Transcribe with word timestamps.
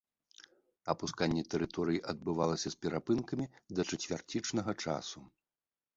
Апусканне 0.93 1.43
тэрыторыі 1.53 2.01
адбывалася 2.15 2.67
з 2.77 2.79
перапынкамі 2.85 3.45
да 3.77 3.81
чацвярцічнага 3.95 4.71
часу. 4.87 5.19